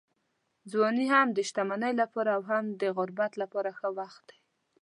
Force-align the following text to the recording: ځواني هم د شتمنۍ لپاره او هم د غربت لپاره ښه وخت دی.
ځواني 0.71 1.05
هم 1.13 1.27
د 1.33 1.39
شتمنۍ 1.49 1.93
لپاره 2.01 2.29
او 2.37 2.41
هم 2.49 2.65
د 2.81 2.83
غربت 2.97 3.31
لپاره 3.41 3.69
ښه 3.79 3.89
وخت 3.99 4.21
دی. 4.29 4.39